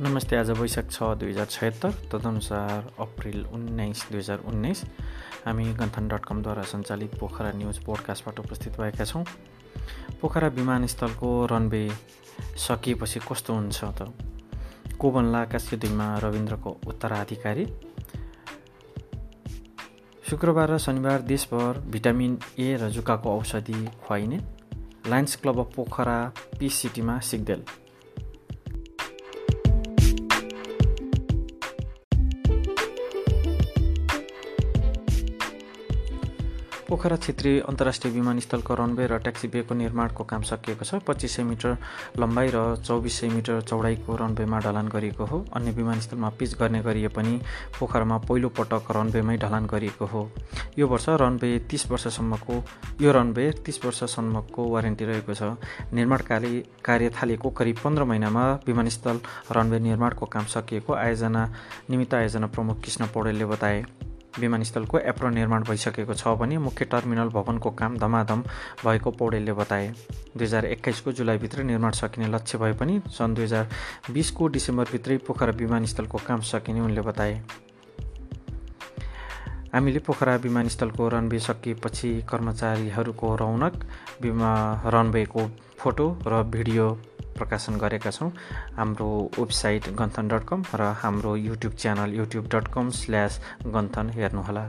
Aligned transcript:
नमस्ते 0.00 0.36
आज 0.36 0.50
वैशाख 0.50 0.86
छ 0.90 1.02
दुई 1.20 1.30
हजार 1.30 1.46
छयत्तर 1.46 1.90
तदनुसार 2.12 2.86
अप्रिल 3.00 3.44
उन्नाइस 3.52 4.04
दुई 4.10 4.18
हजार 4.18 4.38
उन्नाइस। 4.48 4.82
हामी 5.44 5.64
गन्थन 5.76 6.06
डट 6.08 6.24
कमद्वारा 6.24 6.62
सञ्चालित 6.62 7.18
पोखरा 7.20 7.50
न्युज 7.52 7.78
पोडकास्टबाट 7.84 8.38
उपस्थित 8.40 8.80
भएका 8.80 9.04
छौँ। 9.04 9.24
पोखरा 10.20 10.48
विमानस्थलको 10.56 11.28
रनवे 11.46 11.82
सकिएपछि 12.56 13.20
कस्तो 13.28 13.54
हुन्छ 13.54 13.84
त? 13.84 14.08
को 14.96 15.10
बन्ला 15.10 15.38
आकाशीय 15.38 15.78
दुईमा 15.78 16.06
रविन्द्रको 16.24 16.70
उत्तराधिकारी। 16.86 17.66
शुक्रबार 20.30 20.70
र 20.70 20.78
शनिबार 20.78 21.20
देशभर 21.28 21.80
भिटामिन 21.92 22.38
ए 22.58 22.76
र 22.80 22.88
जुकाको 22.88 23.36
औषधि 23.38 23.84
खुवाइने। 24.00 24.40
Lions 25.10 25.36
club 25.36 25.60
of 25.60 25.76
Pokhara 25.76 26.18
peace 26.58 26.74
सिटीमा 26.74 27.18
सिग्देल 27.20 27.64
पोखरा 36.90 37.16
क्षेत्रीय 37.16 37.58
अन्तर्राष्ट्रिय 37.70 38.12
विमानस्थलको 38.14 38.74
रनवे 38.74 39.06
र 39.06 39.18
ट्याक्सीवेको 39.22 39.74
निर्माणको 39.74 40.24
काम 40.26 40.42
सकिएको 40.42 40.84
छ। 40.84 40.98
पच्चिस 41.06 41.36
सय 41.36 41.42
मिटर 41.46 41.76
लम्बाइ 42.18 42.50
र 42.50 42.82
चौबिस 42.82 43.18
सय 43.20 43.28
मिटर 43.30 43.60
चौडाइको 43.62 44.16
रनवेमा 44.18 44.58
ढलान 44.58 44.88
गरिएको 44.90 45.24
हो। 45.24 45.38
अन्य 45.54 45.70
विमानस्थलमा 45.70 46.28
पिच 46.34 46.54
गर्ने 46.58 46.80
गरिए 46.82 47.08
पनि 47.14 47.38
पोखरामा 47.78 48.18
पहिलो 48.26 48.48
पटक 48.58 48.90
रनवेमै 48.90 49.36
ढलान 49.38 49.66
गरिएको 49.70 50.06
हो। 50.06 50.22
यो 50.78 50.88
वर्ष 50.88 51.06
रनवे 51.22 51.58
तिस 51.70 51.86
वर्षसम्मको 51.90 52.58
यो 53.00 53.12
रनवे 53.12 53.50
तिस 53.62 53.84
वर्षसम्मको 53.84 54.68
वारेन्टी 54.68 55.04
रहेको 55.04 55.34
छ। 55.34 55.54
निर्माण 55.94 56.26
कार्य 56.26 57.10
थालेको 57.14 57.50
करिब 57.54 57.76
पन्ध्र 57.86 58.04
महिनामा 58.04 58.66
विमानस्थल 58.66 59.20
रनवे 59.54 59.78
निर्माणको 59.78 60.26
काम 60.26 60.44
सकिएको 60.58 60.94
आयोजना 60.98 61.48
निमित्त 61.86 62.14
आयोजना 62.14 62.46
प्रमुख 62.50 62.82
कृष्ण 62.82 63.06
पौडेलले 63.14 63.44
बताए। 63.46 64.09
विमानस्थलको 64.38 64.98
एप्रो 64.98 65.28
निर्माण 65.30 65.62
भइसकेको 65.64 66.14
छ 66.14 66.34
भने 66.38 66.58
मुख्य 66.58 66.84
टर्मिनल 66.84 67.28
भवनको 67.28 67.70
काम 67.70 67.96
धमाधम 67.98 68.42
भएको 68.84 69.10
पौडेलले 69.10 69.52
बताए। 69.52 69.88
दुई 70.36 70.46
हजार 70.46 70.64
एक्काइसको 70.66 71.12
जुलाईभित्र 71.12 71.62
निर्माण 71.62 71.92
सकिने 71.92 72.28
लक्ष्य 72.28 72.58
भए 72.58 72.72
पनि 72.72 73.00
सन् 73.08 73.34
दुई 73.34 73.44
हजार 73.44 73.68
बिसको 74.10 74.48
डिसेम्बरभित्रै 74.48 75.16
पोखरा 75.26 75.52
विमानस्थलको 75.56 76.18
काम 76.26 76.40
सकिने 76.50 76.80
उनले 76.80 77.00
बताए। 77.00 77.42
हामीले 79.74 79.98
पोखरा 79.98 80.34
विमानस्थलको 80.36 81.08
रनवे 81.08 81.38
सकिएपछि 81.38 82.10
कर्मचारीहरूको 82.30 83.34
रौनक 83.36 83.84
विमा 84.22 84.54
रनवेको 84.86 85.50
फोटो 85.78 86.06
र 86.26 86.42
भिडियो 86.44 86.86
प्रकाशन 87.40 87.78
गरेका 87.78 88.10
छौँ। 88.10 88.30
हाम्रो 88.76 89.08
वेबसाइट 89.38 89.88
गन्थन 89.96 90.28
डट 90.28 90.44
कम 90.48 90.62
र 90.74 90.92
हाम्रो 91.02 91.34
YouTube 91.38 91.74
channel 91.74 92.14
YouTube 92.14 92.48
dot 92.54 92.68
com 92.74 92.90
slash 93.00 93.40
Ganthan 93.66 94.10
हेर्नुहोला। 94.10 94.64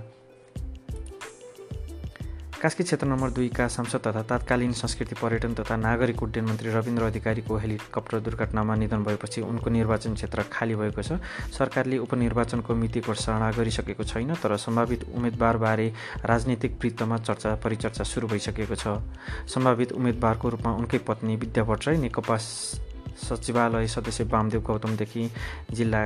कास्की 2.61 2.83
क्षेत्र 2.83 3.07
नम्बर 3.07 3.29
दुईका 3.33 3.67
सांसद 3.67 3.99
तथा 4.05 4.21
तात्कालीन 4.29 4.71
संस्कृति 4.77 5.15
पर्यटन 5.17 5.53
तथा 5.57 5.75
नागरिक 5.75 6.21
उड्डयन 6.23 6.45
मन्त्री 6.45 6.69
रविन्द्र 6.71 7.03
अधिकारीको 7.03 7.57
हेलिकप्टर 7.57 8.19
दुर्घटनामा 8.21 8.75
निधन 8.75 9.03
भएपछि 9.03 9.41
उनको 9.41 9.69
निर्वाचन 9.69 10.13
क्षेत्र 10.13 10.43
खाली 10.51 10.75
भएको 10.75 11.01
छ। 11.01 11.17
सरकारले 11.57 11.97
उपनिर्वाचनको 11.97 12.75
मिति 12.75 12.99
घोषणा 13.01 13.49
गरिसकेको 13.57 14.03
छैन 14.03 14.33
तर 14.37 14.55
सम्भावित 14.57 15.05
उम्मेद्वारबारे 15.09 15.87
राजनीतिक 16.23 16.77
वृत्तमा 16.81 17.17
चर्चा 17.17 17.55
परिचर्चा 17.63 18.03
सुरु 18.03 18.27
भइसकेको 18.27 18.75
छ। 18.77 19.01
सम्भावित 19.49 19.91
उम्मेद्वारको 19.97 20.49
रूपमा 20.49 20.71
उनकै 20.77 20.97
पत्नी 21.01 21.35
विद्या 21.41 21.63
भट्टराई 21.63 21.97
नेकपा 21.97 22.37
सचिवालय 22.37 23.87
सदस्य 23.87 24.23
वामदेव 24.29 24.61
गौतमदेखि 24.61 25.29
जिल्ला 25.73 26.01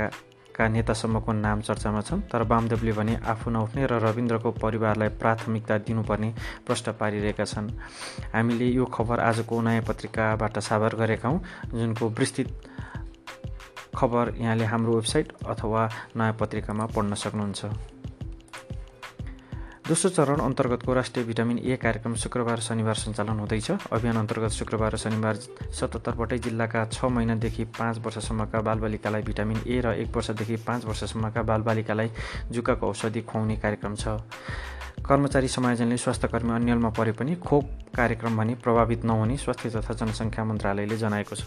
का 0.56 0.67
नेतासम्मको 0.67 1.31
नाम 1.36 1.61
चर्चामा 1.61 2.02
छन् 2.02 2.22
तर 2.31 2.42
वामदेवले 2.48 2.92
भने 2.92 3.16
आफू 3.27 3.52
नउठ्ने 3.52 3.86
र 3.86 3.99
रविन्द्रको 3.99 4.52
परिवारलाई 4.55 5.10
प्राथमिकता 5.21 5.77
दिनुपर्ने 5.83 6.30
प्रश्न 6.66 6.92
पारिरहेका 6.99 7.45
छन्। 7.45 7.70
हामीले 8.33 8.67
यो 8.71 8.86
खबर 8.88 9.20
आजको 9.20 9.61
नयाँ 9.61 9.83
पत्रिकाबाट 9.83 10.60
साभार 10.60 10.95
गरेका 10.95 11.30
हौँ 11.30 11.42
जुनको 11.76 12.10
विस्तृत 12.10 12.49
खबर 13.95 14.33
यहाँले 14.38 14.65
हाम्रो 14.65 14.94
वेबसाइट 14.94 15.33
अथवा 15.48 15.89
नयाँ 16.15 16.33
पत्रिकामा 16.39 16.86
पढ्न 16.95 17.14
सक्नुहुन्छ। 17.15 17.95
दोस्रो 19.87 20.09
चरण 20.09 20.39
अन्तर्गतको 20.41 20.93
राष्ट्रिय 20.93 21.25
भिटामिन 21.25 21.57
ए 21.59 21.75
कार्यक्रम 21.77 22.13
शुक्रबार 22.17 22.59
शनिबार 22.59 22.95
सञ्चालन 22.95 23.39
हुँदैछ। 23.39 23.93
अभियान 23.93 24.17
अन्तर्गत 24.17 24.51
शुक्रबार 24.51 24.91
र 24.91 24.97
शनिबार 24.97 25.35
सतहत्तरवटै 25.71 26.37
जिल्लाका 26.41 26.85
छ 26.89 27.05
महिनादेखि 27.05 27.63
पाँच 27.69 27.97
वर्षसम्मका 28.05 28.61
बालबालिकालाई 28.65 29.21
भिटामिन 29.21 29.61
ए 29.67 29.79
र 29.85 29.93
एक 30.01 30.09
वर्षदेखि 30.17 30.55
पाँच 30.65 30.85
वर्षसम्मका 30.85 31.41
बालबालिकालाई 31.45 32.09
जुकाको 32.51 32.89
औषधि 32.89 33.21
खुवाउने 33.21 33.55
कार्यक्रम 33.61 33.95
छ। 33.95 34.17
कर्मचारी 35.05 35.47
समायोजनले 35.53 35.97
स्वास्थ्यकर्मी 35.97 36.53
अन्यलमा 36.55 36.89
परे 36.89 37.11
पनि 37.13 37.35
खोप 37.45 37.93
कार्यक्रम 37.93 38.37
भने 38.37 38.55
प्रभावित 38.65 39.05
नहुने 39.05 39.37
स्वास्थ्य 39.37 39.69
तथा 39.69 39.93
जनसङ्ख्या 40.02 40.45
मन्त्रालयले 40.45 40.97
जनाएको 40.97 41.35
छ। 41.35 41.45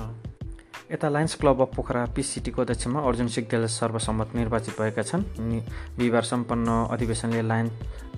यता 0.91 1.09
lions 1.09 1.35
club 1.35 1.61
of 1.61 1.75
Pokhara 1.77 2.05
peace 2.17 2.27
सिटीको 2.35 2.63
अध्यक्षमा 2.63 3.01
अर्जुन 3.09 3.29
सिग्देल 3.29 3.67
सर्वसम्मत 3.69 4.31
निर्वाचित 4.35 4.81
भएका 4.81 5.03
छन्। 5.03 5.23
बिहिबार 5.99 6.23
सम्पन्न 6.25 6.89
अधिवेशनले 6.91 7.43
लायन 7.43 7.71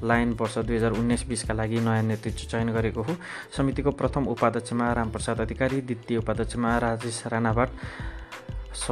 लायन 0.05 0.33
वर्ष 0.41 0.59
दुई 0.61 0.77
हजार 0.77 0.93
उन्नाइस 0.93 1.27
बिसका 1.29 1.55
लागि 1.55 1.81
नयाँ 1.81 2.03
नेतृत्व 2.03 2.47
चयन 2.47 2.71
गरेको 2.73 3.03
हो। 3.03 3.17
समितिको 3.57 3.91
प्रथम 3.91 4.27
उपाध्यक्षमा 4.31 4.93
रामप्रसाद 4.93 5.41
अधिकारी 5.41 5.81
द्वितीय 5.83 6.19
उपाध्यक्षमा 6.19 6.79
राजेश 6.79 7.23
राणाभाट 7.27 7.69
स 8.77 8.87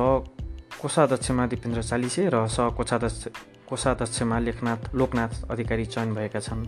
कोषाध्यक्षमा 0.82 1.46
दिपेन्द्र 1.46 1.82
चालिसे 1.82 2.28
र 2.34 2.46
सह 2.48 2.68
कोषाध्यक्ष 2.76 3.26
कोषाध्यक्षमा 3.70 4.38
लेखनाथ 4.38 4.94
लोकनाथ 4.94 5.50
अधिकारी 5.50 5.86
चयन 5.86 6.14
भएका 6.14 6.40
छन्। 6.40 6.66